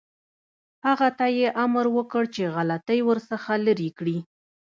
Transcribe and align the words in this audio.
هغه 0.85 1.09
ته 1.17 1.25
یې 1.37 1.47
امر 1.65 1.85
وکړ 1.97 2.23
چې 2.35 2.43
غلطۍ 2.55 2.99
ورڅخه 3.03 3.53
لرې 3.65 3.89
کړي. 3.97 4.17